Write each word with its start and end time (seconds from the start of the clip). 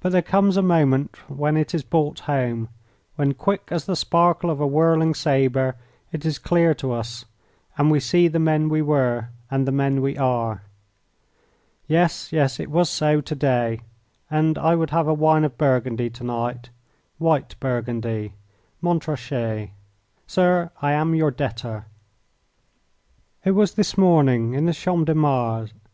But 0.00 0.12
there 0.12 0.22
comes 0.22 0.56
a 0.56 0.62
moment 0.62 1.16
when 1.28 1.58
it 1.58 1.74
is 1.74 1.82
brought 1.82 2.20
home, 2.20 2.70
when 3.16 3.34
quick 3.34 3.68
as 3.70 3.84
the 3.84 3.94
sparkle 3.94 4.48
of 4.48 4.60
a 4.62 4.66
whirling 4.66 5.12
sabre 5.12 5.76
it 6.10 6.24
is 6.24 6.38
clear 6.38 6.72
to 6.76 6.92
us, 6.92 7.26
and 7.76 7.90
we 7.90 8.00
see 8.00 8.28
the 8.28 8.38
men 8.38 8.70
we 8.70 8.80
were 8.80 9.28
and 9.50 9.68
the 9.68 9.70
men 9.70 10.00
we 10.00 10.16
are. 10.16 10.62
Yes, 11.86 12.32
yes, 12.32 12.58
it 12.58 12.70
was 12.70 12.88
so 12.88 13.20
to 13.20 13.34
day, 13.34 13.82
and 14.30 14.56
I 14.56 14.74
would 14.74 14.88
have 14.88 15.06
a 15.06 15.12
wine 15.12 15.44
of 15.44 15.58
Burgundy 15.58 16.08
to 16.08 16.24
night. 16.24 16.70
White 17.18 17.54
Burgundy 17.60 18.32
Montrachet 18.80 19.72
Sir, 20.26 20.70
I 20.80 20.92
am 20.92 21.14
your 21.14 21.30
debtor! 21.30 21.84
It 23.44 23.50
was 23.50 23.74
this 23.74 23.98
morning 23.98 24.54
in 24.54 24.64
the 24.64 24.72
Champ 24.72 25.04
de 25.08 25.14
Mars. 25.14 25.74